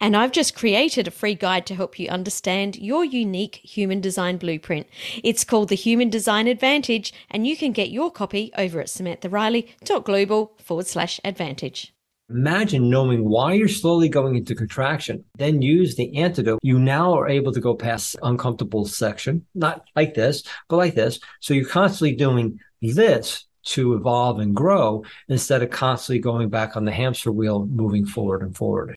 [0.00, 4.36] And I've just created a free guide to help you understand your unique human design
[4.36, 4.86] blueprint.
[5.22, 10.54] It's called the Human Design Advantage, and you can get your copy over at samanthariley.global
[10.58, 11.94] forward slash advantage.
[12.30, 16.60] Imagine knowing why you're slowly going into contraction, then use the antidote.
[16.62, 21.20] You now are able to go past uncomfortable section, not like this, but like this.
[21.40, 26.84] So you're constantly doing this to evolve and grow instead of constantly going back on
[26.86, 28.96] the hamster wheel, moving forward and forward.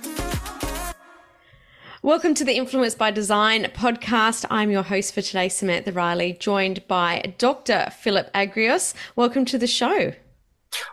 [2.03, 4.43] Welcome to the Influence by Design podcast.
[4.49, 7.91] I'm your host for today, Samantha Riley, joined by Dr.
[7.95, 8.95] Philip Agrios.
[9.15, 10.11] Welcome to the show.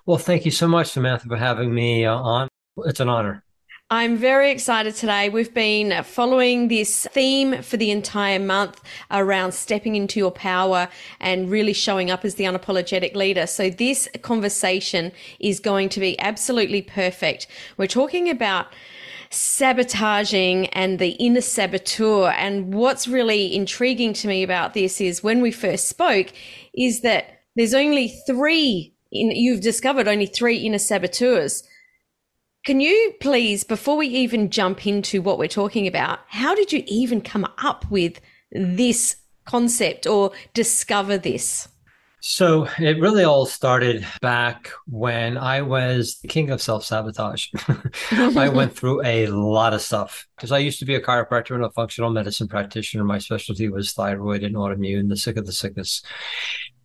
[0.04, 2.48] Well, thank you so much, Samantha, for having me uh, on.
[2.84, 3.42] It's an honor.
[3.88, 5.30] I'm very excited today.
[5.30, 8.78] We've been following this theme for the entire month
[9.10, 10.88] around stepping into your power
[11.20, 13.46] and really showing up as the unapologetic leader.
[13.46, 17.46] So this conversation is going to be absolutely perfect.
[17.78, 18.66] We're talking about
[19.30, 22.30] sabotaging and the inner saboteur.
[22.30, 26.28] And what's really intriguing to me about this is when we first spoke,
[26.74, 31.62] is that there's only three, in, you've discovered only three inner saboteurs.
[32.64, 36.82] Can you please, before we even jump into what we're talking about, how did you
[36.86, 38.20] even come up with
[38.52, 41.68] this concept or discover this?
[42.30, 47.46] So it really all started back when I was the king of self sabotage.
[48.10, 51.64] I went through a lot of stuff because I used to be a chiropractor and
[51.64, 53.02] a functional medicine practitioner.
[53.02, 56.02] My specialty was thyroid and autoimmune, the sick of the sickness.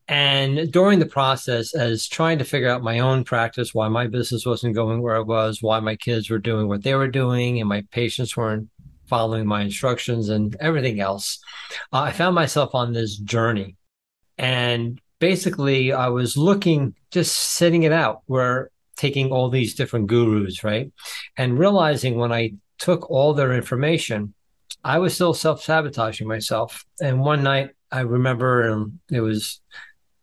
[0.08, 4.46] And during the process, as trying to figure out my own practice, why my business
[4.46, 7.68] wasn't going where it was, why my kids were doing what they were doing, and
[7.68, 8.70] my patients weren't
[9.08, 11.40] following my instructions and everything else,
[11.92, 13.76] uh, I found myself on this journey.
[14.38, 20.66] And basically I was looking, just sitting it out, where taking all these different gurus,
[20.66, 20.92] right?
[21.38, 24.34] And realizing when I took all their information,
[24.84, 26.84] I was still self sabotaging myself.
[27.02, 29.62] And one night I remember um, it was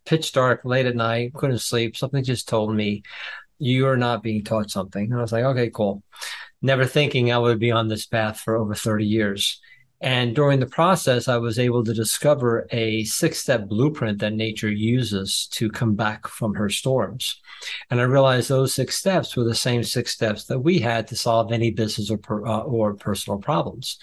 [0.05, 1.97] pitch dark, late at night, couldn't sleep.
[1.97, 3.03] Something just told me,
[3.59, 5.05] you are not being taught something.
[5.05, 6.03] And I was like, okay, cool.
[6.61, 9.63] Never thinking I would be on this path for over 30 years.
[10.01, 14.71] And during the process, I was able to discover a six step blueprint that nature
[14.71, 17.39] uses to come back from her storms.
[17.91, 21.17] And I realized those six steps were the same six steps that we had to
[21.17, 23.99] solve any business or, per, uh, or personal problems.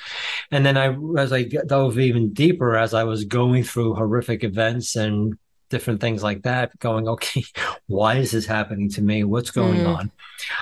[0.52, 4.96] And then I, as I dove even deeper, as I was going through horrific events
[4.96, 5.36] and
[5.70, 7.44] different things like that, going, okay,
[7.88, 9.24] why is this happening to me?
[9.24, 9.98] What's going mm.
[9.98, 10.12] on?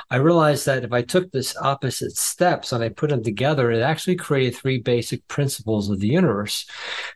[0.09, 3.81] I realized that if I took this opposite steps and I put them together, it
[3.81, 6.66] actually created three basic principles of the universe.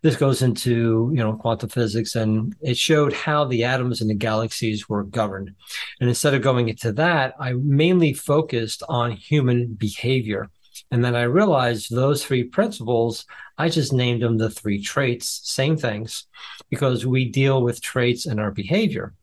[0.03, 4.15] This goes into, you know, quantum physics and it showed how the atoms and the
[4.15, 5.55] galaxies were governed.
[5.99, 10.49] And instead of going into that, I mainly focused on human behavior.
[10.91, 13.25] And then I realized those three principles,
[13.57, 16.25] I just named them the three traits, same things,
[16.69, 19.13] because we deal with traits in our behavior.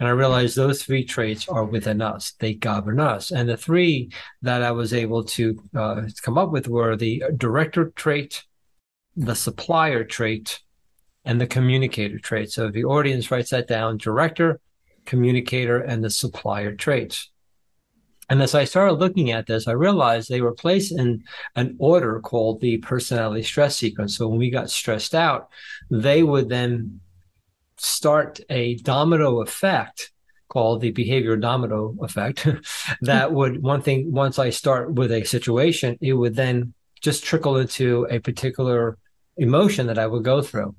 [0.00, 2.32] And I realized those three traits are within us.
[2.38, 3.30] They govern us.
[3.30, 4.10] And the three
[4.42, 8.44] that I was able to uh, come up with were the director trait,
[9.16, 10.60] the supplier trait,
[11.24, 12.50] and the communicator trait.
[12.50, 14.60] So the audience writes that down, director,
[15.04, 17.30] communicator, and the supplier traits.
[18.28, 21.22] And as I started looking at this, I realized they were placed in
[21.54, 24.16] an order called the personality stress sequence.
[24.16, 25.48] So when we got stressed out,
[25.90, 27.00] they would then
[27.78, 30.10] start a domino effect
[30.48, 32.46] called the behavior domino effect
[33.02, 36.72] that would one thing once I start with a situation, it would then
[37.02, 38.96] just trickle into a particular
[39.36, 40.74] emotion that I would go through.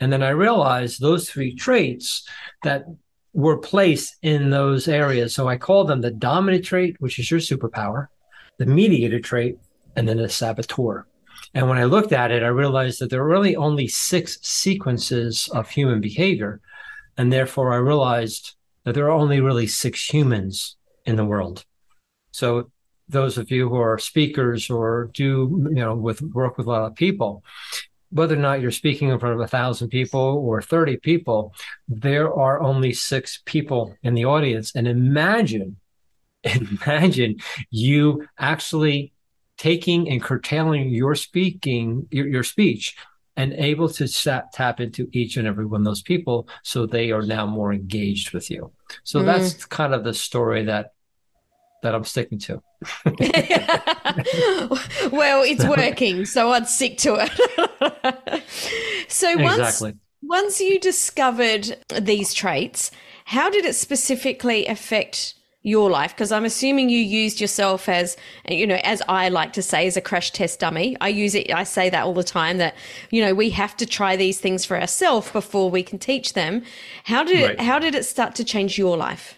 [0.00, 2.26] And then I realized those three traits
[2.62, 2.84] that
[3.36, 5.34] were placed in those areas.
[5.34, 8.06] So I call them the dominant trait, which is your superpower,
[8.56, 9.58] the mediator trait,
[9.94, 11.06] and then the saboteur.
[11.52, 15.50] And when I looked at it, I realized that there are really only six sequences
[15.52, 16.62] of human behavior.
[17.18, 21.66] And therefore, I realized that there are only really six humans in the world.
[22.32, 22.70] So,
[23.08, 26.86] those of you who are speakers or do, you know, with work with a lot
[26.86, 27.44] of people,
[28.10, 31.54] whether or not you're speaking in front of a thousand people or 30 people,
[31.88, 34.74] there are only six people in the audience.
[34.74, 35.76] And imagine,
[36.44, 37.36] imagine
[37.70, 39.12] you actually
[39.58, 42.96] taking and curtailing your speaking, your, your speech,
[43.36, 44.08] and able to
[44.52, 48.32] tap into each and every one of those people so they are now more engaged
[48.32, 48.72] with you.
[49.04, 49.26] So mm.
[49.26, 50.92] that's kind of the story that
[51.82, 52.62] that I'm sticking to.
[55.10, 58.42] well, it's working, so I'd stick to it.
[59.08, 59.94] so once exactly.
[60.22, 62.90] once you discovered these traits,
[63.26, 65.34] how did it specifically affect
[65.66, 68.16] your life because i'm assuming you used yourself as
[68.48, 71.52] you know as i like to say as a crash test dummy i use it
[71.52, 72.72] i say that all the time that
[73.10, 76.62] you know we have to try these things for ourselves before we can teach them
[77.02, 77.50] how did right.
[77.54, 79.34] it how did it start to change your life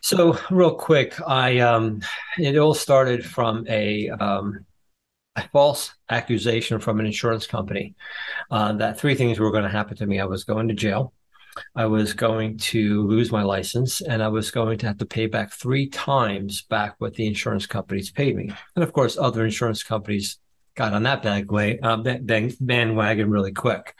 [0.00, 2.00] so real quick i um
[2.38, 4.64] it all started from a um
[5.36, 7.94] a false accusation from an insurance company
[8.50, 11.12] uh, that three things were going to happen to me i was going to jail
[11.74, 15.26] I was going to lose my license and I was going to have to pay
[15.26, 18.52] back three times back what the insurance companies paid me.
[18.76, 20.38] And of course, other insurance companies
[20.74, 22.04] got on that bandwagon, um,
[22.60, 23.94] bandwagon really quick.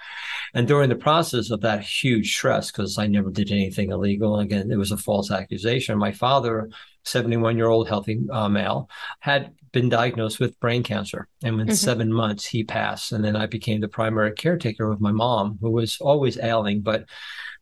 [0.54, 4.70] And during the process of that huge stress, because I never did anything illegal, again,
[4.70, 5.98] it was a false accusation.
[5.98, 6.70] My father,
[7.04, 8.88] 71 year old healthy uh, male,
[9.20, 11.28] had been diagnosed with brain cancer.
[11.42, 11.74] And in mm-hmm.
[11.74, 13.12] seven months, he passed.
[13.12, 16.80] And then I became the primary caretaker of my mom, who was always ailing.
[16.80, 17.04] But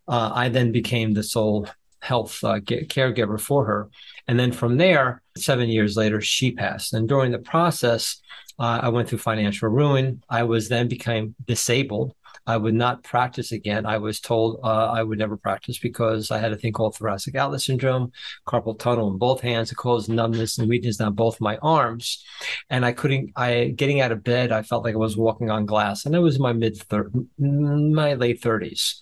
[0.06, 1.68] uh, I then became the sole
[2.00, 3.90] health uh, caregiver for her.
[4.26, 6.92] And then from there, seven years later, she passed.
[6.94, 8.20] And during the process,
[8.58, 10.22] uh, I went through financial ruin.
[10.28, 12.14] I was then became disabled
[12.46, 13.86] I would not practice again.
[13.86, 17.34] I was told uh, I would never practice because I had a thing called thoracic
[17.34, 18.12] outlet syndrome,
[18.46, 19.70] carpal tunnel in both hands.
[19.72, 22.24] It caused numbness and weakness on both my arms,
[22.70, 23.32] and I couldn't.
[23.36, 26.20] I getting out of bed, I felt like I was walking on glass, and it
[26.20, 26.78] was in my mid
[27.38, 29.00] my late thirties.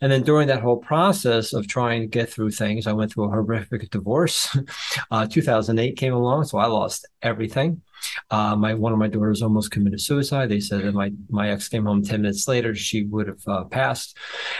[0.00, 3.24] And then during that whole process of trying to get through things, I went through
[3.24, 4.56] a horrific divorce.
[5.10, 7.80] Uh, 2008 came along, so I lost everything.
[8.30, 10.48] Uh, my one of my daughters almost committed suicide.
[10.48, 13.64] They said that my my ex came home ten minutes later, she would have uh,
[13.64, 14.16] passed,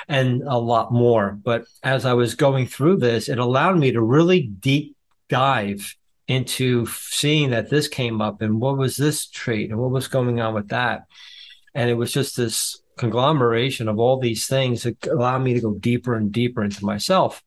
[0.09, 1.39] and a lot more.
[1.43, 4.97] But as I was going through this, it allowed me to really deep
[5.29, 5.95] dive
[6.27, 10.41] into seeing that this came up and what was this trait and what was going
[10.41, 11.05] on with that,
[11.75, 15.75] and it was just this conglomeration of all these things that allowed me to go
[15.75, 17.43] deeper and deeper into myself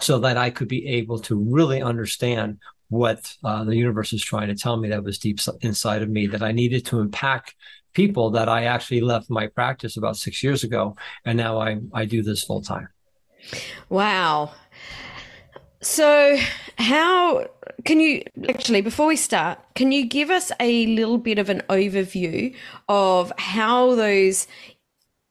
[0.00, 4.48] so that I could be able to really understand what uh, the universe is trying
[4.48, 7.54] to tell me that was deep inside of me that I needed to impact
[7.92, 10.96] people that I actually left my practice about six years ago.
[11.24, 12.88] And now I, I do this full time.
[13.88, 14.52] Wow.
[15.80, 16.36] So,
[16.78, 17.46] how
[17.84, 21.62] can you actually, before we start, can you give us a little bit of an
[21.68, 22.54] overview
[22.88, 24.46] of how those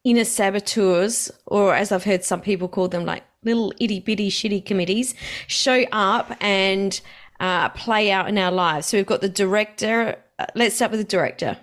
[0.04, 4.66] inner saboteurs, or as I've heard some people call them, like little itty bitty shitty
[4.66, 5.14] committees,
[5.48, 7.00] show up and
[7.40, 8.88] uh, play out in our lives.
[8.88, 10.18] So we've got the director.
[10.40, 11.58] Uh, let's start with the director.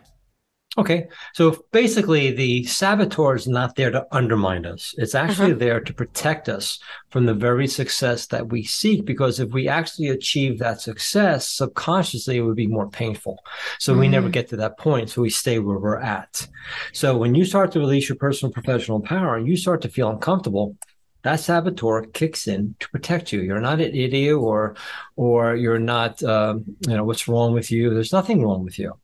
[0.79, 1.09] Okay.
[1.35, 4.95] So basically, the saboteur is not there to undermine us.
[4.97, 5.59] It's actually uh-huh.
[5.59, 6.79] there to protect us
[7.11, 9.05] from the very success that we seek.
[9.05, 13.45] Because if we actually achieve that success, subconsciously, it would be more painful.
[13.79, 14.01] So mm-hmm.
[14.01, 14.33] we never mm.
[14.33, 15.11] get to that point.
[15.11, 16.49] So we stay where we're at.
[16.95, 20.09] So when you start to release your personal professional power and you start to feel
[20.09, 20.79] uncomfortable,
[21.23, 23.41] that saboteur kicks in to protect you.
[23.41, 24.77] You're not an idiot or,
[25.17, 27.91] or you're not, um, you know, what's wrong with you?
[27.91, 28.95] There's nothing wrong with you.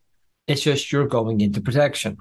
[0.46, 2.18] It's just you're going into protection.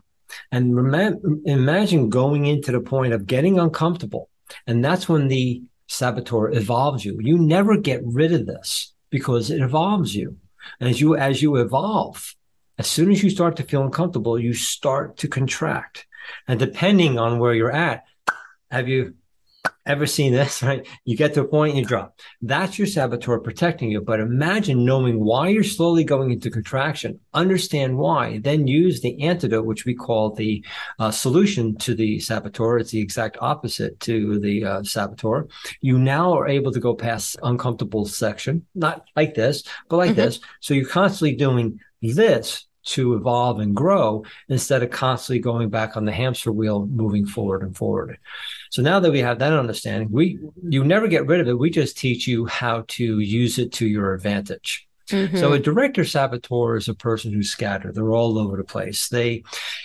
[0.51, 4.29] And rem- imagine going into the point of getting uncomfortable.
[4.67, 7.17] And that's when the saboteur evolves you.
[7.21, 10.37] You never get rid of this because it evolves you.
[10.79, 12.35] And As you, as you evolve,
[12.77, 16.05] as soon as you start to feel uncomfortable, you start to contract.
[16.47, 18.03] And depending on where you're at,
[18.69, 19.15] have you
[19.87, 20.87] ever seen this, right?
[21.05, 22.19] You get to a point, you drop.
[22.41, 24.01] That's your saboteur protecting you.
[24.01, 29.65] But imagine knowing why you're slowly going into contraction, understand why, then use the antidote,
[29.65, 30.63] which we call the
[30.99, 32.77] uh, solution to the saboteur.
[32.77, 35.47] It's the exact opposite to the uh, saboteur.
[35.81, 40.19] You now are able to go past uncomfortable section, not like this, but like mm-hmm.
[40.19, 40.39] this.
[40.59, 46.05] So you're constantly doing this to evolve and grow instead of constantly going back on
[46.05, 48.17] the hamster wheel moving forward and forward
[48.69, 51.69] so now that we have that understanding we you never get rid of it we
[51.69, 55.37] just teach you how to use it to your advantage Mm-hmm.
[55.37, 57.95] So a director saboteur is a person who's scattered.
[57.95, 59.07] They're all over the place.
[59.07, 59.43] They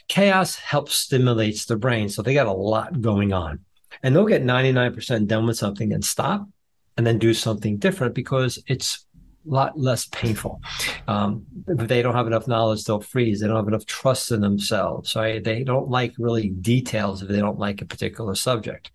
[0.08, 2.08] chaos helps stimulates the brain.
[2.08, 3.60] So they got a lot going on.
[4.02, 6.48] And they'll get 99% done with something and stop
[6.96, 9.06] and then do something different because it's
[9.46, 10.60] lot less painful.
[11.08, 13.40] Um, if they don't have enough knowledge, they'll freeze.
[13.40, 15.14] They don't have enough trust in themselves.
[15.16, 15.42] Right?
[15.42, 18.90] They don't like really details if they don't like a particular subject.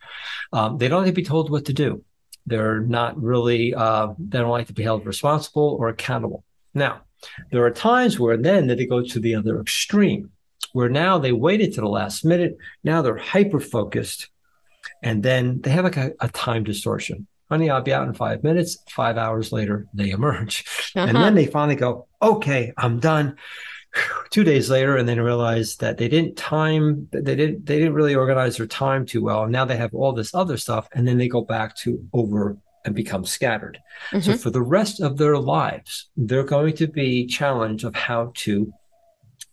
[0.53, 2.03] Um, they don't like to be told what to do.
[2.45, 6.45] They're not really, uh, they don't like to be held responsible or accountable.
[6.73, 7.01] Now,
[7.51, 10.31] there are times where then that they go to the other extreme,
[10.71, 12.57] where now they waited to the last minute.
[12.83, 14.29] Now they're hyper focused,
[15.03, 18.43] and then they have like a, a time distortion honey, I'll be out in five
[18.43, 18.77] minutes.
[18.89, 20.65] Five hours later, they emerge.
[20.95, 21.07] Uh-huh.
[21.07, 23.35] And then they finally go, okay, I'm done.
[24.29, 28.15] Two days later, and then realize that they didn't time, they didn't, they didn't really
[28.15, 29.43] organize their time too well.
[29.43, 30.87] And now they have all this other stuff.
[30.93, 33.79] And then they go back to over and become scattered.
[34.11, 34.19] Mm-hmm.
[34.21, 38.73] So for the rest of their lives, they're going to be challenged of how to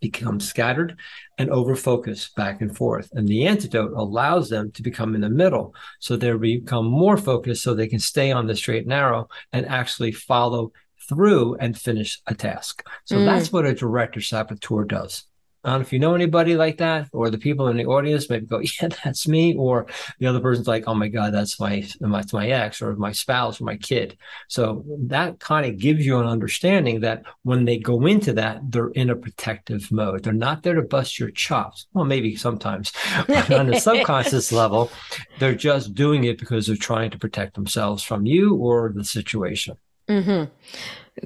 [0.04, 0.98] become scattered
[1.38, 3.08] and over focus back and forth.
[3.12, 5.74] And the antidote allows them to become in the middle.
[5.98, 9.64] So they become more focused so they can stay on the straight and narrow and
[9.64, 10.72] actually follow
[11.08, 12.86] through and finish a task.
[13.06, 13.24] So mm.
[13.24, 15.24] that's what a director saboteur does.
[15.64, 18.28] I don't know if you know anybody like that, or the people in the audience
[18.28, 19.86] maybe go, "Yeah, that's me," or
[20.18, 23.60] the other person's like, "Oh my God, that's my that's my ex, or my spouse,
[23.60, 24.18] or my kid."
[24.48, 28.90] So that kind of gives you an understanding that when they go into that, they're
[28.90, 30.22] in a protective mode.
[30.22, 31.86] They're not there to bust your chops.
[31.94, 32.92] Well, maybe sometimes,
[33.26, 34.90] but on a subconscious level,
[35.38, 39.76] they're just doing it because they're trying to protect themselves from you or the situation.
[40.08, 40.52] Mm-hmm.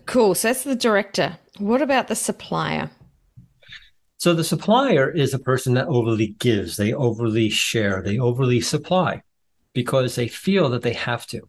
[0.07, 0.35] Cool.
[0.35, 1.38] So that's the director.
[1.59, 2.90] What about the supplier?
[4.18, 9.22] So the supplier is a person that overly gives, they overly share, they overly supply
[9.75, 11.48] because they feel that they have to.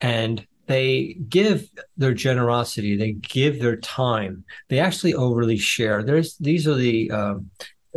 [0.00, 6.02] And they give their generosity, they give their time, they actually overly share.
[6.04, 7.34] There's these are the uh,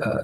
[0.04, 0.24] uh,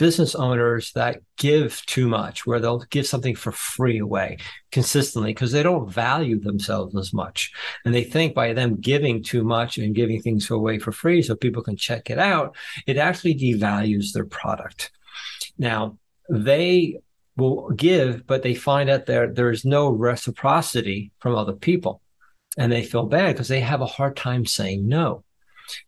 [0.00, 4.38] business owners that give too much, where they'll give something for free away
[4.72, 7.52] consistently because they don't value themselves as much.
[7.84, 11.36] And they think by them giving too much and giving things away for free so
[11.36, 14.90] people can check it out, it actually devalues their product.
[15.58, 15.98] Now,
[16.30, 17.00] they
[17.36, 22.00] will give, but they find out there, there is no reciprocity from other people.
[22.56, 25.24] And they feel bad because they have a hard time saying no.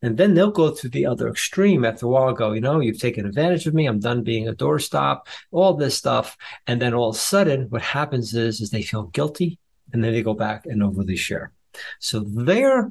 [0.03, 3.01] And then they'll go to the other extreme after a while, go, you know, you've
[3.01, 3.87] taken advantage of me.
[3.87, 6.37] I'm done being a doorstop, all this stuff.
[6.67, 9.59] And then all of a sudden, what happens is, is they feel guilty
[9.93, 11.53] and then they go back and overly share.
[12.01, 12.91] So their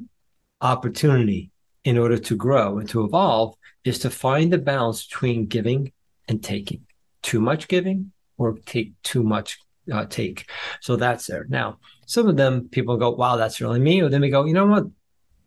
[0.60, 1.50] opportunity
[1.84, 5.92] in order to grow and to evolve is to find the balance between giving
[6.28, 6.86] and taking.
[7.22, 9.58] Too much giving or take too much
[9.92, 10.48] uh, take.
[10.80, 11.46] So that's there.
[11.48, 14.00] Now, some of them people go, wow, that's really me.
[14.00, 14.84] Or then we go, you know what?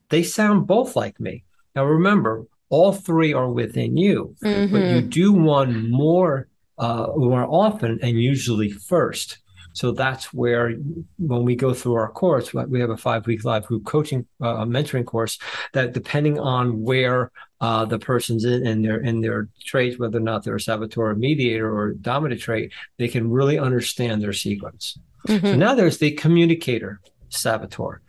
[0.10, 1.44] They sound both like me.
[1.76, 4.72] Now, remember, all three are within you, mm-hmm.
[4.74, 6.48] but you do one more
[6.78, 9.38] uh, more often and usually first.
[9.74, 10.74] So that's where,
[11.18, 14.64] when we go through our course, we have a five week live group coaching, uh,
[14.64, 15.38] mentoring course.
[15.74, 20.22] That depending on where uh, the person's in, in their in their traits, whether or
[20.22, 24.98] not they're a saboteur, or mediator, or dominant trait, they can really understand their sequence.
[25.28, 25.46] Mm-hmm.
[25.46, 28.02] So now there's the communicator saboteur.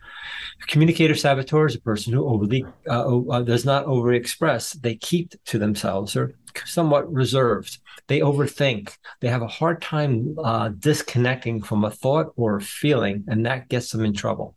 [0.67, 4.79] Communicator saboteur is a person who overly uh, uh, does not overexpress.
[4.81, 6.33] They keep to themselves or
[6.65, 7.79] somewhat reserved.
[8.07, 8.95] They overthink.
[9.21, 13.69] They have a hard time uh, disconnecting from a thought or a feeling, and that
[13.69, 14.55] gets them in trouble.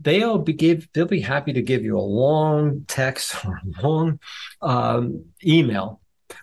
[0.00, 0.88] They'll be give.
[0.92, 4.20] They'll be happy to give you a long text or a long
[4.60, 6.01] um, email,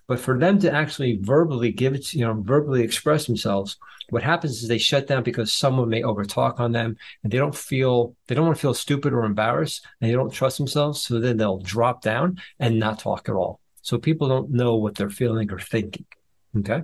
[0.10, 3.78] but for them to actually verbally give it, you know, verbally express themselves,
[4.10, 7.56] what happens is they shut down because someone may overtalk on them and they don't
[7.56, 11.20] feel they don't want to feel stupid or embarrassed and they don't trust themselves so
[11.20, 13.60] then they'll drop down and not talk at all.
[13.84, 16.08] So people don't know what they're feeling or thinking
[16.58, 16.82] okay?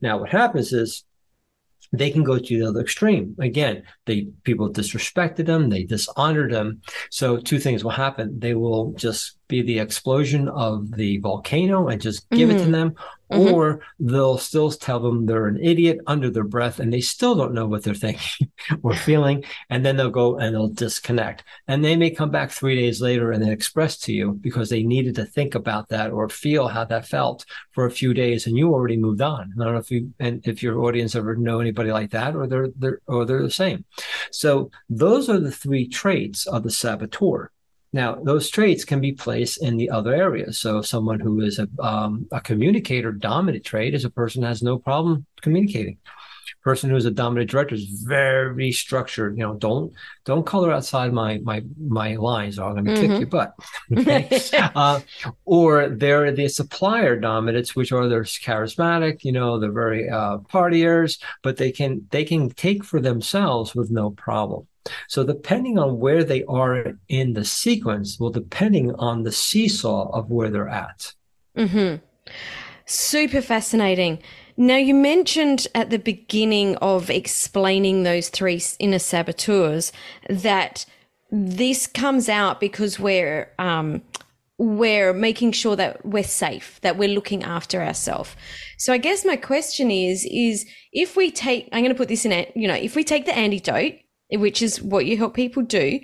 [0.00, 1.04] Now what happens is
[1.98, 3.36] they can go to the other extreme.
[3.38, 6.80] Again, they people disrespected them, they dishonored them.
[7.10, 8.38] So two things will happen.
[8.38, 12.56] They will just be the explosion of the volcano and just give mm-hmm.
[12.56, 12.72] it to mm-hmm.
[12.72, 12.94] them,
[13.34, 13.54] mm-hmm.
[13.54, 17.54] or they'll still tell them they're an idiot under their breath and they still don't
[17.54, 18.50] know what they're thinking
[18.82, 19.44] or feeling.
[19.70, 21.44] And then they'll go and they'll disconnect.
[21.68, 24.82] And they may come back three days later and then express to you because they
[24.82, 28.56] needed to think about that or feel how that felt for a few days and
[28.56, 29.52] you already moved on.
[29.58, 32.46] I don't know if you and if your audience ever know anybody like that or
[32.46, 33.84] they're they're or they're the same.
[34.30, 37.50] So those are the three traits of the saboteur.
[37.94, 40.58] Now, those traits can be placed in the other areas.
[40.58, 44.64] So, someone who is a, um, a communicator dominant trait is a person who has
[44.64, 45.98] no problem communicating.
[46.64, 49.38] person who's a dominant director is very structured.
[49.38, 49.92] You know, don't
[50.24, 53.12] don't color outside my my my lines, or I'm going to mm-hmm.
[53.12, 53.54] kick your butt.
[53.96, 54.40] Okay?
[54.74, 54.98] uh,
[55.44, 59.22] or they're the supplier dominants, which are they're charismatic.
[59.22, 63.92] You know, they're very uh, partiers, but they can they can take for themselves with
[63.92, 64.66] no problem.
[65.08, 70.30] So depending on where they are in the sequence, well, depending on the seesaw of
[70.30, 71.12] where they're at.
[71.56, 72.04] Mm-hmm.
[72.86, 74.18] Super fascinating.
[74.56, 79.90] Now, you mentioned at the beginning of explaining those three inner saboteurs
[80.28, 80.86] that
[81.30, 84.02] this comes out because we're um,
[84.56, 88.36] we're making sure that we're safe, that we're looking after ourselves.
[88.78, 92.24] So, I guess my question is: is if we take, I'm going to put this
[92.24, 93.94] in, you know, if we take the antidote,
[94.30, 96.00] which is what you help people do,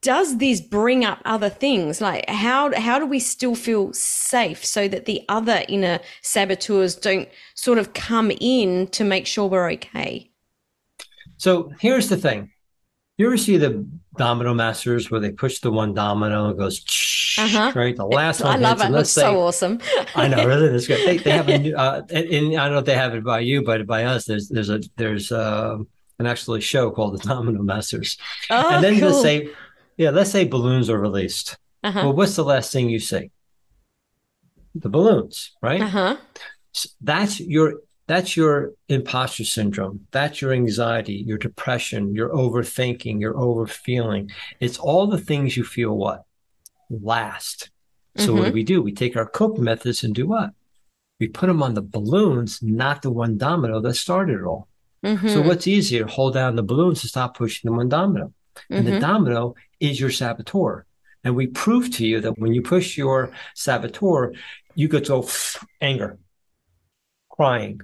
[0.00, 2.00] does this bring up other things?
[2.00, 7.28] Like how how do we still feel safe so that the other inner saboteurs don't
[7.54, 10.30] sort of come in to make sure we're okay?
[11.36, 12.50] So here's the thing.
[13.16, 13.86] You ever see the
[14.16, 16.84] domino masters where they push the one domino and goes
[17.36, 17.72] uh-huh.
[17.74, 17.96] right?
[17.96, 18.96] The last one i love it.
[18.96, 19.80] it's so awesome.
[20.14, 22.74] I know really that's good they, they have a new uh, and, and, i don't
[22.74, 25.78] know if they have it by you but by us there's there's a there's uh
[26.24, 28.16] an actually show called the Domino Masters.
[28.50, 29.10] Oh, and then cool.
[29.10, 29.50] let's say,
[29.96, 31.56] yeah, let's say balloons are released.
[31.82, 32.00] Uh-huh.
[32.02, 33.30] Well, what's the last thing you see?
[34.74, 35.80] The balloons, right?
[35.80, 36.16] Uh-huh.
[36.72, 37.74] So that's your
[38.06, 40.06] that's your imposter syndrome.
[40.10, 44.30] That's your anxiety, your depression, your overthinking, your overfeeling.
[44.60, 46.24] It's all the things you feel what
[46.90, 47.70] last.
[48.16, 48.32] So mm-hmm.
[48.32, 48.54] what do mm-hmm.
[48.54, 48.82] we do?
[48.82, 50.50] We take our cope methods and do what?
[51.20, 54.68] We put them on the balloons, not the one domino that started it all.
[55.04, 55.28] Mm-hmm.
[55.28, 56.06] So what's easier?
[56.06, 58.32] Hold down the balloons to stop pushing the one domino.
[58.70, 58.94] And mm-hmm.
[58.94, 60.86] the domino is your saboteur.
[61.22, 64.32] And we prove to you that when you push your saboteur,
[64.74, 65.26] you get to
[65.80, 66.18] anger,
[67.30, 67.80] crying,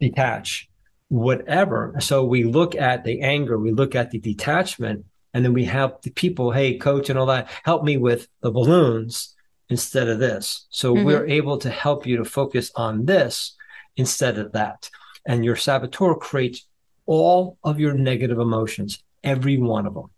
[0.00, 0.68] detach,
[1.08, 1.94] whatever.
[2.00, 5.94] So we look at the anger, we look at the detachment, and then we have
[6.02, 9.34] the people, hey, coach, and all that, help me with the balloons
[9.68, 10.66] instead of this.
[10.70, 11.04] So mm-hmm.
[11.04, 13.56] we're able to help you to focus on this
[13.96, 14.90] instead of that.
[15.26, 16.66] And your saboteur creates
[17.06, 20.10] all of your negative emotions, every one of them.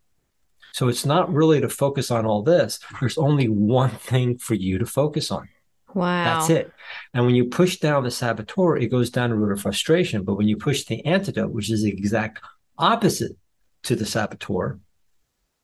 [0.73, 2.79] So it's not really to focus on all this.
[3.01, 5.49] There's only one thing for you to focus on.
[5.95, 6.25] Wow.
[6.25, 6.73] That's it.
[7.12, 10.25] And when you push down the saboteur, it goes down the root of frustration.
[10.25, 12.41] But when you push the antidote, which is the exact
[12.79, 13.37] opposite
[13.83, 14.79] to the saboteur,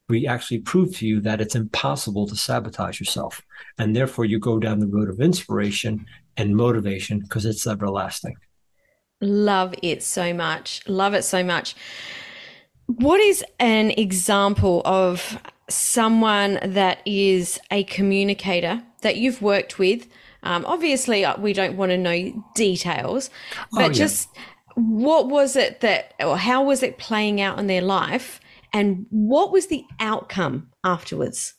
[0.07, 3.41] we actually prove to you that it's impossible to sabotage yourself.
[3.77, 6.05] And therefore, you go down the road of inspiration
[6.37, 8.35] and motivation because it's everlasting.
[9.21, 10.87] Love it so much.
[10.87, 11.75] Love it so much.
[12.85, 20.07] What is an example of someone that is a communicator that you've worked with?
[20.43, 23.29] Um, obviously, uh, we don't want to know details,
[23.71, 23.93] but oh, yeah.
[23.93, 24.29] just
[24.75, 28.39] what was it that, or how was it playing out in their life,
[28.73, 31.55] and what was the outcome afterwards?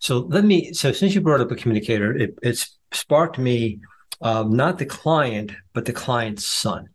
[0.00, 0.72] So let me.
[0.72, 3.80] So since you brought up a communicator, it, it's sparked me
[4.22, 6.88] um, not the client, but the client's son.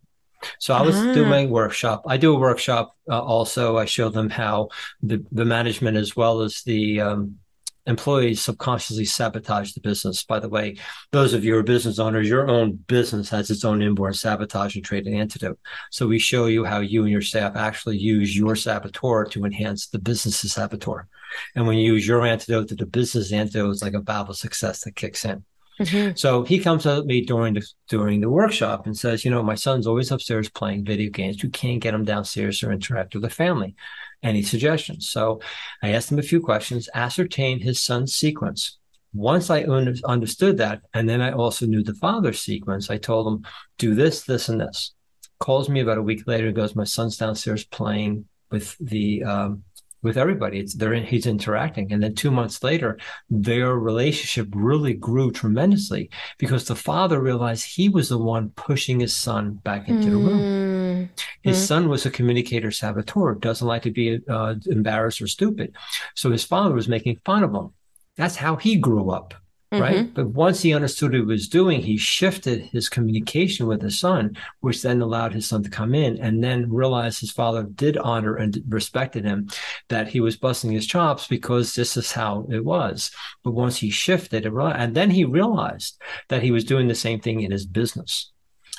[0.58, 1.12] So I was ah.
[1.12, 2.04] doing a workshop.
[2.06, 3.76] I do a workshop uh, also.
[3.76, 4.68] I show them how
[5.02, 7.38] the, the management as well as the um,
[7.86, 10.22] employees subconsciously sabotage the business.
[10.22, 10.76] By the way,
[11.10, 14.76] those of you who are business owners, your own business has its own inborn sabotage
[14.76, 15.58] and trade antidote.
[15.90, 19.88] So we show you how you and your staff actually use your saboteur to enhance
[19.88, 21.08] the business's saboteur.
[21.54, 24.84] And when you use your antidote to the business antidote, it's like a of success
[24.84, 25.44] that kicks in.
[25.78, 26.16] Mm-hmm.
[26.16, 29.42] So he comes up to me during the during the workshop and says, you know,
[29.42, 31.42] my son's always upstairs playing video games.
[31.42, 33.74] You can't get him downstairs or interact with the family.
[34.22, 35.08] Any suggestions?
[35.10, 35.40] So
[35.82, 38.78] I asked him a few questions, ascertained his son's sequence.
[39.14, 43.26] Once I un- understood that, and then I also knew the father's sequence, I told
[43.26, 43.46] him,
[43.78, 44.92] do this, this, and this.
[45.38, 49.62] Calls me about a week later, goes, my son's downstairs playing with the um,
[50.02, 50.60] with everybody.
[50.60, 52.98] It's they're he's interacting, and then two months later,
[53.30, 59.14] their relationship really grew tremendously because the father realized he was the one pushing his
[59.14, 60.10] son back into mm.
[60.10, 60.40] the room.
[60.40, 61.04] Mm-hmm.
[61.42, 61.66] His mm.
[61.66, 65.74] son was a communicator saboteur, doesn't like to be uh, embarrassed or stupid,
[66.14, 67.72] so his father was making fun of him.
[68.16, 69.34] That's how he grew up
[69.72, 69.82] mm-hmm.
[69.82, 70.14] right?
[70.14, 74.36] But once he understood what he was doing, he shifted his communication with his son,
[74.60, 78.36] which then allowed his son to come in and then realized his father did honor
[78.36, 79.48] and respected him,
[79.88, 83.10] that he was busting his chops because this is how it was.
[83.44, 87.20] But once he shifted, it, and then he realized that he was doing the same
[87.20, 88.32] thing in his business.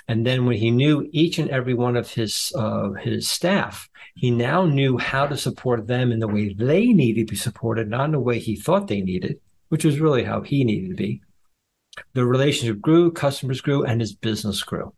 [0.07, 4.31] And then when he knew each and every one of his uh, his staff, he
[4.31, 8.05] now knew how to support them in the way they needed to be supported, not
[8.05, 11.21] in the way he thought they needed which was really how he needed to be.
[12.13, 14.93] The relationship grew, customers grew, and his business grew.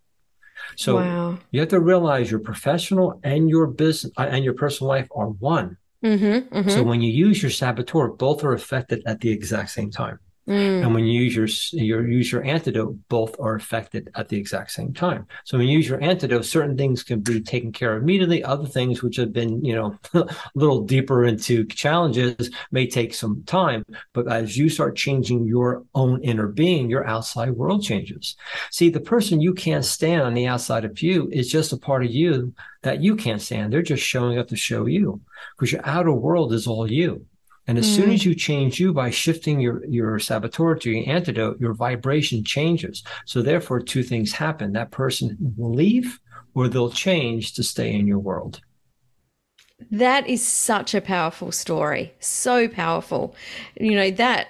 [0.75, 1.37] So wow.
[1.51, 5.27] you have to realize your professional and your business uh, and your personal life are
[5.27, 5.77] one.
[6.03, 6.69] Mm-hmm, mm-hmm.
[6.69, 10.19] So when you use your saboteur, both are affected at the exact same time.
[10.47, 10.83] Mm.
[10.83, 14.71] And when you use your, your use your antidote, both are affected at the exact
[14.71, 15.27] same time.
[15.45, 18.43] So when you use your antidote, certain things can be taken care of immediately.
[18.43, 23.43] Other things, which have been you know a little deeper into challenges, may take some
[23.45, 23.85] time.
[24.13, 28.35] But as you start changing your own inner being, your outside world changes.
[28.71, 32.03] See, the person you can't stand on the outside of you is just a part
[32.03, 33.71] of you that you can't stand.
[33.71, 35.21] They're just showing up to show you
[35.55, 37.25] because your outer world is all you.
[37.67, 37.95] And as mm.
[37.95, 42.43] soon as you change you by shifting your, your saboteur to your antidote, your vibration
[42.43, 43.03] changes.
[43.25, 44.73] So therefore, two things happen.
[44.73, 46.19] That person will leave
[46.53, 48.61] or they'll change to stay in your world.
[49.89, 52.13] That is such a powerful story.
[52.19, 53.35] So powerful.
[53.79, 54.47] You know, that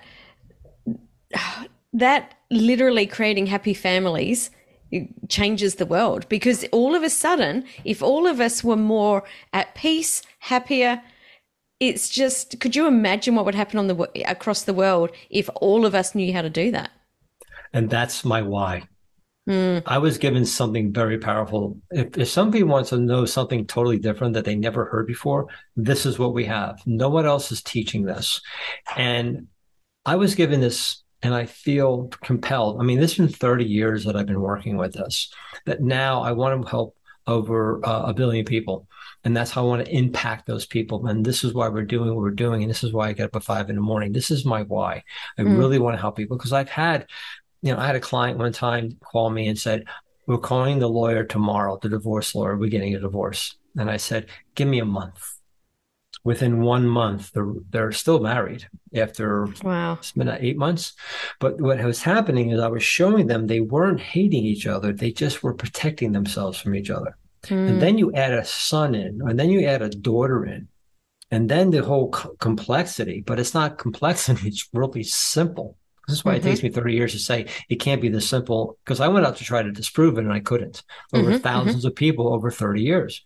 [1.93, 4.50] that literally creating happy families
[5.30, 9.74] changes the world because all of a sudden, if all of us were more at
[9.74, 11.02] peace, happier,
[11.82, 15.86] it's just could you imagine what would happen on the across the world if all
[15.86, 16.91] of us knew how to do that?
[17.74, 18.84] And that's my why.
[19.50, 19.82] Mm.
[19.88, 21.76] i was given something very powerful.
[21.89, 26.06] If, if somebody wants to know something totally different that they never heard before this
[26.06, 26.80] is what we have.
[26.86, 28.39] No one else is teaching this.
[28.96, 29.48] And
[30.06, 32.80] i was given this and i feel compelled.
[32.80, 35.34] I mean this has been 30 years that i've been working with this
[35.65, 38.88] that now i want to help over uh, a billion people
[39.23, 41.05] and that's how I want to impact those people.
[41.07, 42.63] And this is why we're doing what we're doing.
[42.63, 44.12] And this is why I get up at five in the morning.
[44.12, 45.03] This is my why.
[45.38, 45.57] I mm.
[45.57, 47.07] really want to help people because I've had,
[47.62, 49.86] you know, I had a client one time call me and said,
[50.25, 52.57] We're calling the lawyer tomorrow, the divorce lawyer.
[52.57, 53.55] We're getting a divorce.
[53.77, 55.21] And I said, Give me a month.
[56.23, 59.93] Within one month, they're, they're still married after wow.
[59.93, 60.93] it's been eight months.
[61.39, 65.12] But what was happening is I was showing them they weren't hating each other, they
[65.12, 67.17] just were protecting themselves from each other.
[67.45, 67.69] Mm.
[67.69, 70.67] And then you add a son in, and then you add a daughter in,
[71.32, 73.23] and then the whole complexity.
[73.25, 75.77] But it's not complexity; it's really simple.
[76.08, 76.47] This is why mm-hmm.
[76.47, 78.77] it takes me 30 years to say it can't be this simple.
[78.84, 80.84] Because I went out to try to disprove it, and I couldn't.
[81.13, 81.47] Over mm-hmm.
[81.47, 81.88] 1000s mm-hmm.
[81.88, 83.23] of people over 30 years,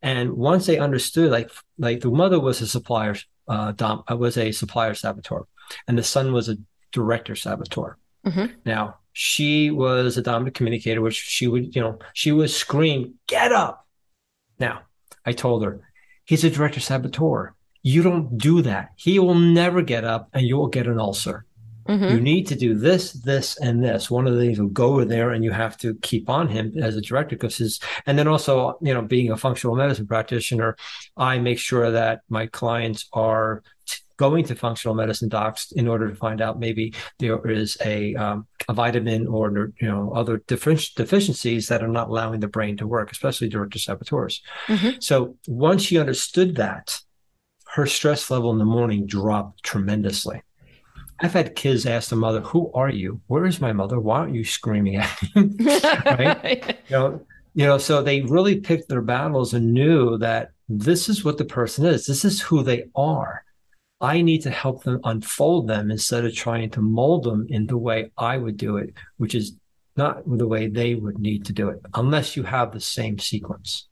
[0.00, 3.16] and once they understood, like like the mother was a supplier,
[3.48, 5.46] uh, dom, uh, was a supplier saboteur,
[5.86, 6.56] and the son was a
[6.92, 7.98] director saboteur.
[8.26, 8.54] Mm-hmm.
[8.64, 13.52] Now she was a dominant communicator, which she would, you know, she would scream, get
[13.52, 13.86] up.
[14.58, 14.82] Now,
[15.24, 15.80] I told her,
[16.24, 17.54] he's a director saboteur.
[17.82, 18.90] You don't do that.
[18.96, 21.46] He will never get up and you will get an ulcer.
[21.88, 22.14] Mm-hmm.
[22.14, 24.10] You need to do this, this, and this.
[24.10, 26.72] One of the things will go over there and you have to keep on him
[26.80, 30.76] as a director because his, and then also, you know, being a functional medicine practitioner,
[31.16, 33.62] I make sure that my clients are
[34.20, 38.46] going to functional medicine docs in order to find out maybe there is a um,
[38.68, 43.10] a vitamin or you know other deficiencies that are not allowing the brain to work,
[43.10, 44.42] especially director saboteurs.
[44.66, 45.00] Mm-hmm.
[45.00, 47.00] So once she understood that,
[47.76, 50.42] her stress level in the morning dropped tremendously.
[51.20, 53.22] I've had kids ask the mother, "Who are you?
[53.28, 53.98] Where is my mother?
[53.98, 55.50] Why aren't you screaming at me?"
[56.04, 56.78] right?
[56.88, 57.78] you know, you know.
[57.78, 62.04] So they really picked their battles and knew that this is what the person is.
[62.04, 63.44] This is who they are.
[64.00, 67.76] I need to help them unfold them instead of trying to mold them in the
[67.76, 69.56] way I would do it, which is
[69.96, 73.88] not the way they would need to do it, unless you have the same sequence.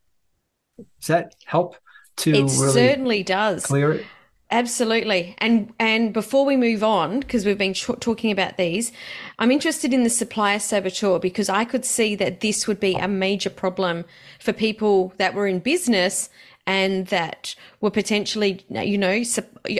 [0.79, 1.77] Does that help
[2.18, 4.07] to it really certainly does clear it?
[4.51, 5.35] Absolutely.
[5.38, 8.92] And and before we move on, because we've been ch- talking about these,
[9.38, 13.09] I'm interested in the supplier saboteur because I could see that this would be a
[13.09, 14.07] major problem
[14.40, 16.31] for people that were in business
[16.68, 19.09] and that were potentially, you know,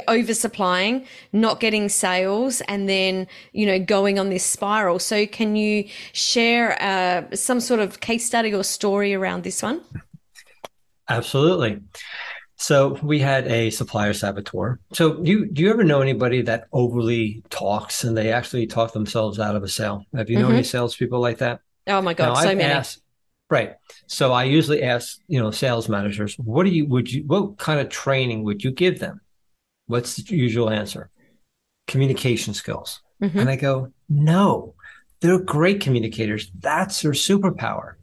[0.09, 4.98] oversupplying, not getting sales, and then, you know, going on this spiral.
[4.98, 9.83] So, can you share uh, some sort of case study or story around this one?
[11.11, 11.81] Absolutely.
[12.57, 14.81] So we had a supplier saboteur.
[14.92, 19.38] So you do you ever know anybody that overly talks and they actually talk themselves
[19.38, 20.05] out of a sale?
[20.16, 20.46] Have you mm-hmm.
[20.46, 21.61] known any salespeople like that?
[21.87, 22.72] Oh my god, now, so I've many.
[22.72, 23.01] Asked,
[23.50, 23.74] Right.
[24.06, 27.80] So I usually ask, you know, sales managers, what do you would you what kind
[27.80, 29.20] of training would you give them?
[29.87, 31.11] What's the usual answer?
[31.87, 33.00] Communication skills.
[33.22, 33.38] Mm-hmm.
[33.38, 34.74] And I go, no,
[35.20, 36.50] they're great communicators.
[36.61, 37.94] That's their superpower.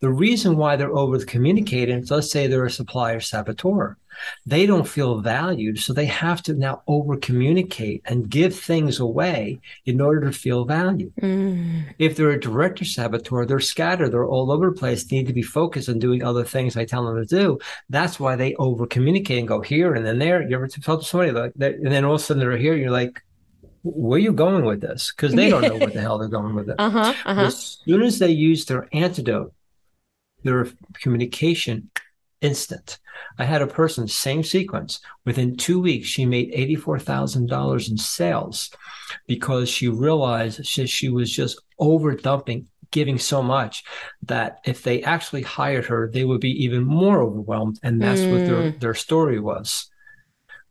[0.00, 3.98] The reason why they're over communicating, let's say they're a supplier saboteur
[4.46, 5.78] they don't feel valued.
[5.78, 10.64] So they have to now over communicate and give things away in order to feel
[10.64, 11.12] valued.
[11.20, 11.94] Mm.
[11.98, 15.42] If they're a director saboteur, they're scattered, they're all over the place, need to be
[15.42, 17.58] focused on doing other things I tell them to do.
[17.88, 20.42] That's why they over communicate and go here and then there.
[20.42, 21.74] You ever to somebody like that?
[21.74, 23.22] And then all of a sudden they're here, you're like,
[23.84, 25.12] where are you going with this?
[25.14, 26.76] Because they don't know what the hell they're going with it.
[26.84, 27.40] Uh-huh, uh-huh.
[27.40, 29.54] As soon as they use their antidote,
[30.42, 31.90] their communication
[32.44, 32.98] instant.
[33.38, 35.00] I had a person, same sequence.
[35.24, 38.70] Within two weeks, she made $84,000 in sales
[39.26, 43.82] because she realized she, she was just over dumping, giving so much
[44.22, 47.80] that if they actually hired her, they would be even more overwhelmed.
[47.82, 48.30] And that's mm.
[48.30, 48.80] what their, mm.
[48.80, 49.90] their story was.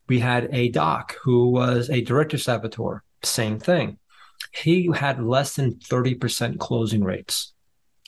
[0.07, 3.97] We had a doc who was a director saboteur, same thing.
[4.51, 7.52] He had less than 30% closing rates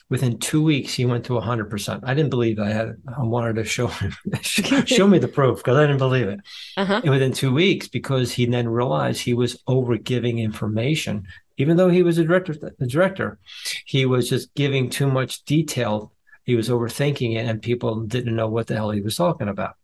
[0.08, 3.64] within two weeks he went to 100% i didn't believe i had i wanted to
[3.64, 6.40] show him show me the proof because i didn't believe it.
[6.76, 7.00] Uh-huh.
[7.02, 11.26] and within two weeks because he then realized he was over giving information
[11.58, 13.38] even though he was a director the director
[13.84, 16.12] he was just giving too much detail.
[16.44, 19.74] He was overthinking it and people didn't know what the hell he was talking about.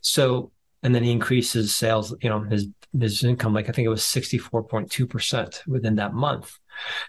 [0.00, 3.86] So and then he increased his sales you know his his income like i think
[3.86, 6.58] it was 64.2% within that month.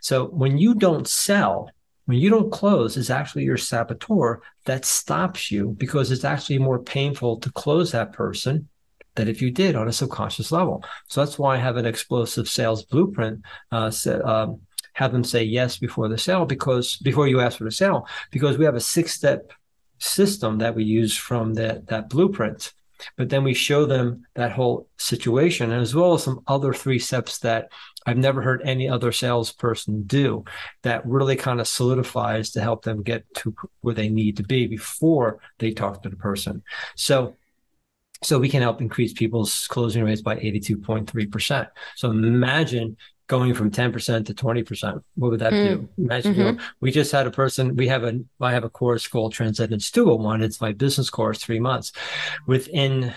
[0.01, 1.69] So when you don't sell
[2.05, 6.79] when you don't close, it's actually your saboteur that stops you because it's actually more
[6.79, 8.67] painful to close that person
[9.15, 10.83] than if you did on a subconscious level.
[11.07, 13.41] So that's why I have an explosive sales blueprint.
[13.71, 13.91] Uh,
[14.23, 14.61] um,
[14.93, 18.57] have them say yes before the sale because before you ask for the sale, because
[18.57, 19.51] we have a six step
[19.97, 22.73] system that we use from that that blueprint
[23.17, 27.39] but then we show them that whole situation as well as some other three steps
[27.39, 27.71] that
[28.05, 30.43] I've never heard any other salesperson do
[30.83, 34.67] that really kind of solidifies to help them get to where they need to be
[34.67, 36.63] before they talk to the person.
[36.95, 37.35] So
[38.23, 41.67] so we can help increase people's closing rates by 82.3%.
[41.95, 42.95] So imagine
[43.27, 45.03] going from 10% to 20%.
[45.15, 45.67] What would that mm.
[45.67, 45.89] do?
[45.97, 46.59] Imagine, mm-hmm.
[46.59, 49.91] you we just had a person, we have a, I have a course called Transcendence
[49.91, 50.41] 201.
[50.41, 51.91] It's my business course, three months.
[52.47, 53.13] Within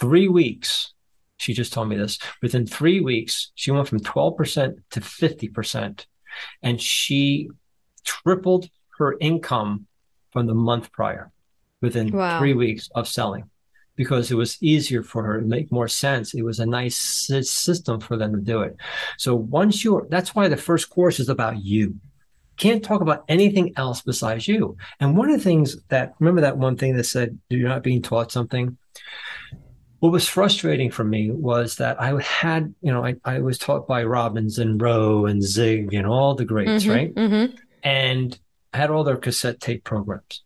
[0.00, 0.94] three weeks,
[1.36, 2.18] she just told me this.
[2.42, 6.06] Within three weeks, she went from 12% to 50%.
[6.62, 7.50] And she
[8.04, 9.86] tripled her income
[10.32, 11.32] from the month prior
[11.82, 12.38] within wow.
[12.38, 13.50] three weeks of selling
[13.96, 16.34] because it was easier for her to make more sense.
[16.34, 18.76] It was a nice system for them to do it.
[19.18, 21.96] So once you're, that's why the first course is about you.
[22.56, 24.76] Can't talk about anything else besides you.
[25.00, 28.00] And one of the things that, remember that one thing that said, you're not being
[28.00, 28.78] taught something?
[30.00, 33.88] what was frustrating for me was that I had, you know, I, I was taught
[33.88, 37.14] by Robbins and Rohn and Zig and all the greats, mm-hmm, right?
[37.14, 37.56] Mm-hmm.
[37.82, 38.38] And
[38.72, 40.42] I had all their cassette tape programs.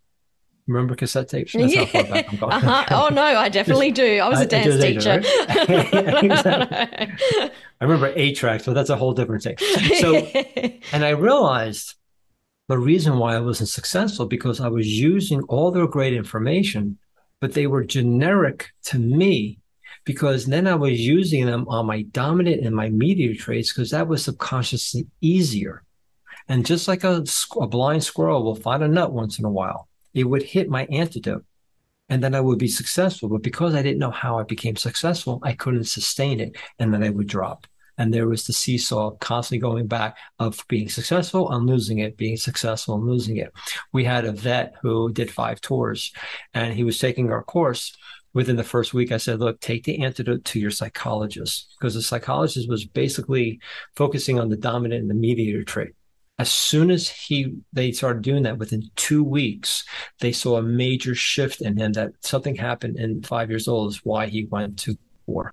[0.70, 1.52] Remember cassette tapes?
[1.52, 1.84] That's yeah.
[1.84, 2.84] how far back Uh-huh.
[2.90, 4.18] Oh no, I definitely do.
[4.18, 5.22] I was a dance teacher.
[7.80, 9.56] I remember eight tracks, but that's a whole different thing.
[10.00, 10.16] So,
[10.92, 11.94] and I realized
[12.68, 16.98] the reason why I wasn't successful because I was using all their great information
[17.40, 19.58] but they were generic to me
[20.04, 24.08] because then I was using them on my dominant and my mediator traits because that
[24.08, 25.82] was subconsciously easier.
[26.48, 27.24] And just like a,
[27.60, 30.84] a blind squirrel will find a nut once in a while, it would hit my
[30.86, 31.44] antidote
[32.08, 33.28] and then I would be successful.
[33.28, 37.02] But because I didn't know how I became successful, I couldn't sustain it and then
[37.02, 37.66] I would drop
[38.00, 42.38] and there was the seesaw constantly going back of being successful and losing it, being
[42.38, 43.52] successful and losing it.
[43.92, 46.10] We had a vet who did five tours,
[46.54, 47.94] and he was taking our course.
[48.32, 52.00] Within the first week, I said, "Look, take the antidote to your psychologist because the
[52.00, 53.60] psychologist was basically
[53.96, 55.90] focusing on the dominant and the mediator trait."
[56.40, 59.84] As soon as he they started doing that within two weeks
[60.20, 64.00] they saw a major shift in him that something happened in five years old is
[64.04, 65.52] why he went to war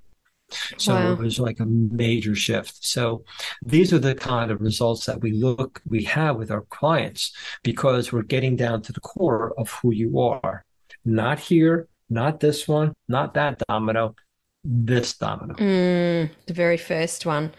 [0.77, 1.11] so wow.
[1.11, 2.85] it was like a major shift.
[2.85, 3.25] So
[3.61, 8.13] these are the kind of results that we look, we have with our clients because
[8.13, 10.63] we're getting down to the core of who you are.
[11.03, 14.15] Not here, not this one, not that domino,
[14.63, 15.55] this domino.
[15.55, 17.51] Mm, the very first one.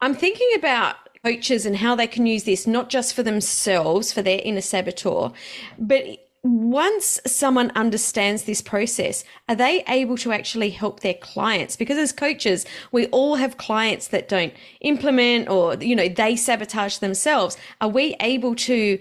[0.00, 4.22] I'm thinking about coaches and how they can use this not just for themselves, for
[4.22, 5.30] their inner saboteur,
[5.78, 6.04] but
[6.44, 11.76] once someone understands this process, are they able to actually help their clients?
[11.76, 16.98] Because as coaches, we all have clients that don't implement or, you know, they sabotage
[16.98, 17.56] themselves.
[17.80, 18.98] Are we able to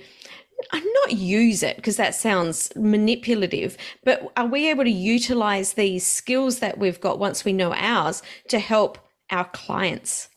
[0.74, 6.06] uh, not use it because that sounds manipulative, but are we able to utilize these
[6.06, 8.98] skills that we've got once we know ours to help
[9.30, 10.30] our clients?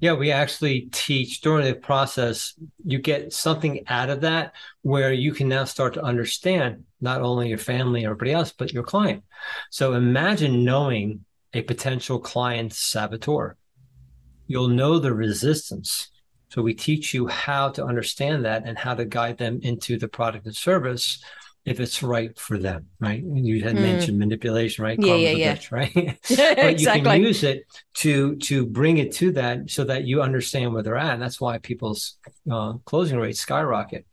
[0.00, 5.32] Yeah, we actually teach during the process, you get something out of that where you
[5.32, 9.24] can now start to understand not only your family or everybody else, but your client.
[9.70, 13.56] So imagine knowing a potential client saboteur.
[14.46, 16.10] You'll know the resistance.
[16.48, 20.08] So we teach you how to understand that and how to guide them into the
[20.08, 21.22] product and service
[21.66, 23.22] if it's right for them, right?
[23.22, 23.82] You had mm.
[23.82, 24.96] mentioned manipulation, right?
[24.98, 25.56] Yeah, yeah, yeah.
[25.56, 25.92] Bitch, right?
[26.28, 27.00] but exactly.
[27.00, 30.84] you can use it to to bring it to that so that you understand where
[30.84, 31.14] they're at.
[31.14, 32.18] And that's why people's
[32.50, 34.06] uh, closing rates skyrocket.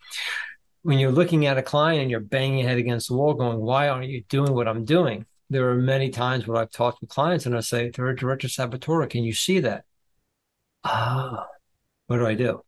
[0.82, 3.60] when you're looking at a client and you're banging your head against the wall, going,
[3.60, 7.12] "Why aren't you doing what I'm doing?" There are many times when I've talked with
[7.12, 9.06] clients and I say, "They're a director saboteur.
[9.06, 9.86] Can you see that?"
[10.84, 11.48] Ah,
[12.08, 12.64] what do I do?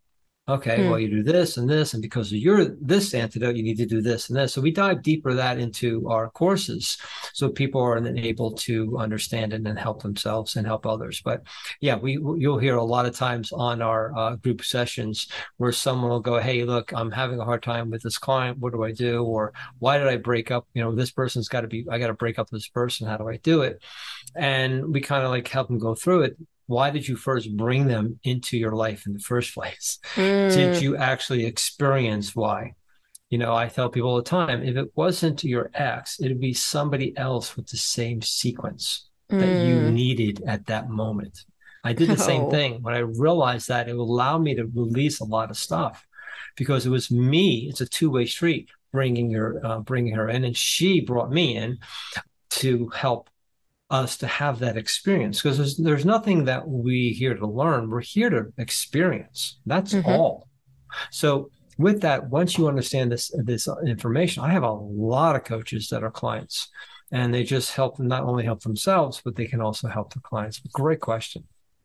[0.48, 0.90] Okay, hmm.
[0.90, 3.86] well, you do this and this, and because of your this antidote, you need to
[3.86, 4.54] do this and this.
[4.54, 6.98] So we dive deeper that into our courses,
[7.34, 11.22] so people are then able to understand and then help themselves and help others.
[11.24, 11.44] But
[11.82, 15.28] yeah, we you'll hear a lot of times on our uh, group sessions
[15.58, 18.60] where someone will go, "Hey, look, I'm having a hard time with this client.
[18.60, 20.68] What do I do?" Or "Why did I break up?
[20.74, 21.86] You know, this person's got to be.
[21.90, 23.08] I got to break up with this person.
[23.08, 23.82] How do I do it?"
[24.36, 27.88] And we kind of like help them go through it why did you first bring
[27.88, 30.00] them into your life in the first place?
[30.16, 30.54] Mm.
[30.54, 32.74] Did you actually experience why?
[33.30, 36.54] You know, I tell people all the time if it wasn't your ex, it'd be
[36.54, 39.40] somebody else with the same sequence mm.
[39.40, 39.94] that you mm.
[39.94, 41.44] needed at that moment.
[41.84, 42.28] I did the oh.
[42.28, 42.82] same thing.
[42.82, 46.06] When I realized that, it allowed me to release a lot of stuff
[46.56, 47.68] because it was me.
[47.70, 51.58] It's a two way street bringing her, uh, bringing her in, and she brought me
[51.58, 51.80] in
[52.52, 53.30] to help
[54.04, 57.90] us to have that experience because there's, there's nothing that we here to learn.
[57.90, 59.60] We're here to experience.
[59.66, 60.10] That's mm-hmm.
[60.10, 60.48] all.
[61.12, 65.90] So with that once you understand this this information i have a lot of coaches
[65.90, 66.70] that are clients
[67.12, 70.20] and they just help them not only help themselves but they can also help the
[70.22, 70.60] clients.
[70.74, 71.44] Great question.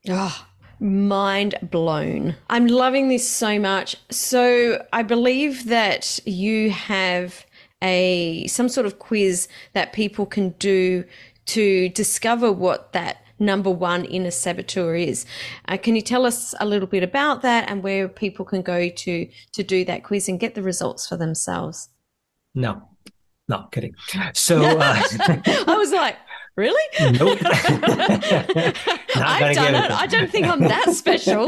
[0.08, 0.46] Oh
[0.82, 2.34] mind blown.
[2.48, 3.96] I'm loving this so much.
[4.10, 7.44] So i believe that you have
[7.82, 11.04] a some sort of quiz that people can do
[11.50, 15.26] to discover what that number one inner saboteur is.
[15.66, 18.88] Uh, can you tell us a little bit about that and where people can go
[18.88, 21.88] to to do that quiz and get the results for themselves?
[22.54, 22.82] No,
[23.48, 23.94] no, kidding.
[24.34, 25.02] So uh,
[25.66, 26.16] I was like,
[26.56, 26.82] really?
[27.18, 27.38] Nope.
[29.16, 29.84] I've done it.
[29.84, 29.90] it.
[29.90, 31.46] I don't think I'm that special.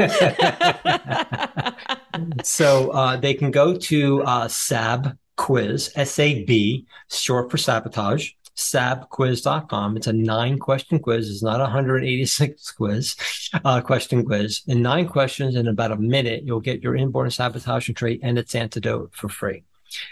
[2.45, 8.31] so uh, they can go to uh, SAB quiz, S A B, short for sabotage
[8.57, 9.97] sabquiz.com.
[9.97, 11.31] It's a nine question quiz.
[11.31, 13.17] It's not a 186 quiz,
[13.65, 14.62] uh, question quiz.
[14.67, 18.55] In nine questions in about a minute, you'll get your inborn sabotage trait and its
[18.55, 19.65] antidote for free.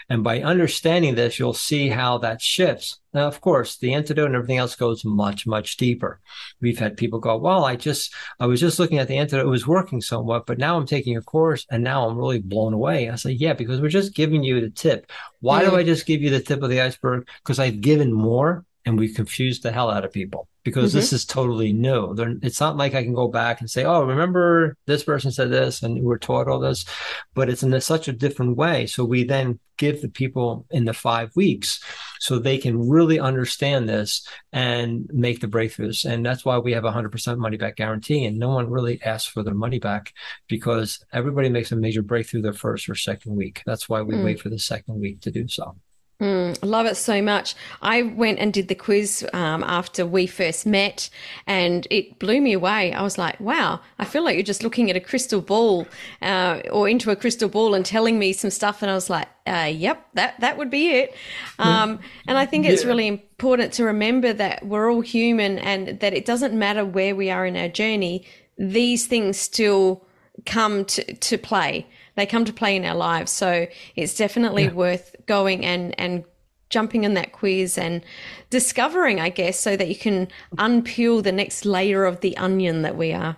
[0.09, 2.99] And by understanding this, you'll see how that shifts.
[3.13, 6.19] Now, of course, the antidote and everything else goes much, much deeper.
[6.61, 9.45] We've had people go, well, I just, I was just looking at the antidote.
[9.45, 12.73] It was working somewhat, but now I'm taking a course and now I'm really blown
[12.73, 13.09] away.
[13.09, 15.11] I say, yeah, because we're just giving you the tip.
[15.41, 17.27] Why do I just give you the tip of the iceberg?
[17.43, 20.99] Because I've given more and we confused the hell out of people because mm-hmm.
[20.99, 22.13] this is totally new.
[22.13, 25.51] They're, it's not like I can go back and say, "Oh, remember this person said
[25.51, 26.85] this," and we're taught all this,
[27.33, 28.85] but it's in a, such a different way.
[28.85, 31.79] So we then give the people in the five weeks
[32.19, 36.05] so they can really understand this and make the breakthroughs.
[36.05, 39.01] And that's why we have a hundred percent money back guarantee, and no one really
[39.01, 40.13] asks for their money back
[40.47, 43.63] because everybody makes a major breakthrough their first or second week.
[43.65, 44.23] That's why we mm.
[44.23, 45.75] wait for the second week to do so.
[46.21, 47.55] Mm, love it so much.
[47.81, 51.09] I went and did the quiz um, after we first met,
[51.47, 52.93] and it blew me away.
[52.93, 53.79] I was like, "Wow!
[53.97, 55.87] I feel like you're just looking at a crystal ball,
[56.21, 59.29] uh, or into a crystal ball, and telling me some stuff." And I was like,
[59.47, 61.15] uh, "Yep, that that would be it."
[61.57, 62.89] Um, and I think it's yeah.
[62.89, 67.31] really important to remember that we're all human, and that it doesn't matter where we
[67.31, 68.27] are in our journey.
[68.59, 70.05] These things still
[70.45, 73.31] come to to play they come to play in our lives.
[73.31, 74.73] So it's definitely yeah.
[74.73, 76.23] worth going and and
[76.71, 78.01] jumping in that quiz and
[78.49, 82.95] discovering, I guess, so that you can unpeel the next layer of the onion that
[82.95, 83.37] we are.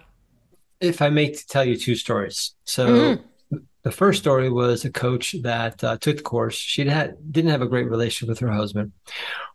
[0.80, 2.54] If I may tell you two stories.
[2.64, 3.58] So mm-hmm.
[3.82, 6.56] the first story was a coach that uh, took the course.
[6.56, 8.92] She had didn't have a great relationship with her husband.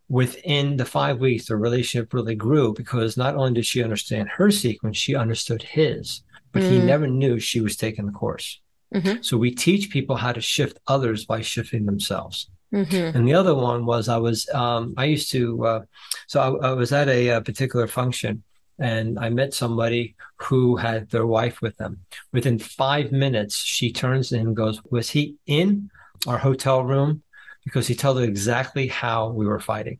[0.08, 4.50] Within the five weeks, the relationship really grew because not only did she understand her
[4.50, 6.70] sequence, she understood his, but mm.
[6.70, 8.58] he never knew she was taking the course.
[8.94, 9.22] Mm-hmm.
[9.22, 12.48] So we teach people how to shift others by shifting themselves.
[12.72, 13.16] Mm-hmm.
[13.16, 15.80] And the other one was I was um, I used to uh,
[16.26, 18.42] so I, I, was at a, a, particular function
[18.78, 22.00] and I met somebody who had their wife with them.
[22.32, 25.90] Within five minutes, she turns to him and goes, "Was he in
[26.26, 27.22] our hotel room?"
[27.64, 29.98] Because he told her exactly how we were fighting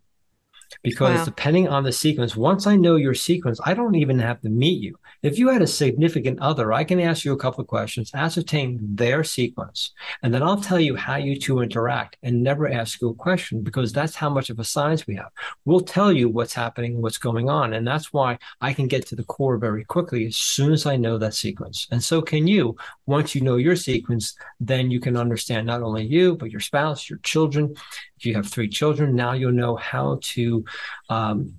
[0.83, 1.25] because wow.
[1.25, 4.81] depending on the sequence, once I know your sequence, I don't even have to meet
[4.83, 4.99] you.
[5.23, 8.79] If you had a significant other, I can ask you a couple of questions, ascertain
[8.81, 9.93] their sequence,
[10.23, 13.63] and then I'll tell you how you two interact and never ask you a question
[13.63, 15.31] because that's how much of a science we have.
[15.65, 17.73] We'll tell you what's happening, what's going on.
[17.73, 20.97] And that's why I can get to the core very quickly as soon as I
[20.97, 21.87] know that sequence.
[21.91, 22.77] And so can you.
[23.07, 27.09] Once you know your sequence, then you can understand not only you, but your spouse,
[27.09, 27.75] your children.
[28.19, 30.65] If you have three children, now you'll know how to
[31.09, 31.55] um,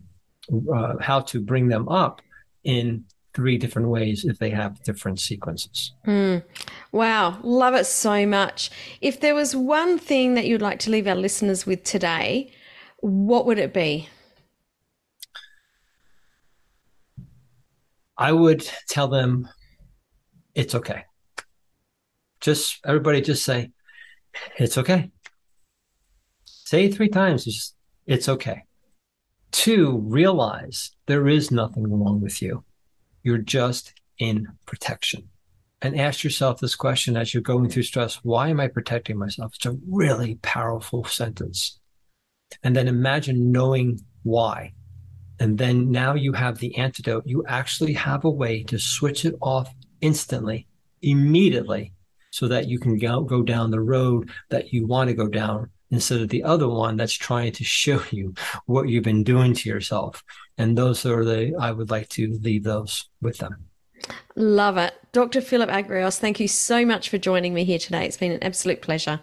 [0.73, 2.21] uh, how to bring them up
[2.63, 5.93] in three different ways if they have different sequences.
[6.05, 6.43] Mm.
[6.91, 8.69] Wow, love it so much.
[8.99, 12.51] If there was one thing that you'd like to leave our listeners with today,
[12.97, 14.09] what would it be?
[18.17, 19.47] I would tell them
[20.53, 21.05] it's okay.
[22.41, 23.71] Just everybody just say,
[24.57, 25.11] it's okay.
[26.69, 27.47] Say three times.
[27.47, 28.61] It's just, it's okay.
[29.51, 32.63] Two, realize there is nothing wrong with you.
[33.23, 35.29] You're just in protection.
[35.81, 39.53] And ask yourself this question as you're going through stress why am I protecting myself?
[39.55, 41.79] It's a really powerful sentence.
[42.61, 44.73] And then imagine knowing why.
[45.39, 47.23] And then now you have the antidote.
[47.25, 50.67] You actually have a way to switch it off instantly,
[51.01, 51.93] immediately,
[52.29, 55.71] so that you can go, go down the road that you want to go down
[55.91, 58.33] instead of the other one that's trying to show you
[58.65, 60.23] what you've been doing to yourself.
[60.57, 63.65] And those are the, I would like to leave those with them.
[64.35, 64.93] Love it.
[65.11, 65.41] Dr.
[65.41, 68.05] Philip Agrios, thank you so much for joining me here today.
[68.05, 69.21] It's been an absolute pleasure.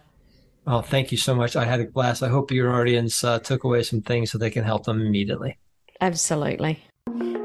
[0.66, 1.54] Oh, thank you so much.
[1.54, 2.22] I had a blast.
[2.22, 5.58] I hope your audience uh, took away some things so they can help them immediately.
[6.00, 6.82] Absolutely.